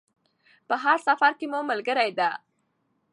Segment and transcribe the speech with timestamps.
[0.67, 2.29] په هر سفر کې مو ملګرې ده.